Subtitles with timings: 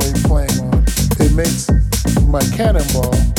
[0.00, 0.84] enjoy playing on.
[1.20, 1.70] It makes
[2.26, 3.33] my cannonball